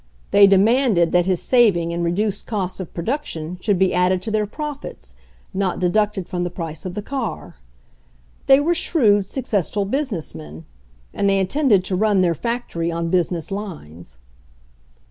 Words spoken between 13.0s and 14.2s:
business lines.